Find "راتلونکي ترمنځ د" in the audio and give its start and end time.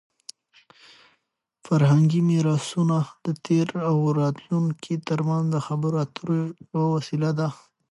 4.19-5.55